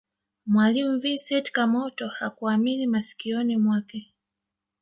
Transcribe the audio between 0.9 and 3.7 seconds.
vincent kamoto hakuamini masikioni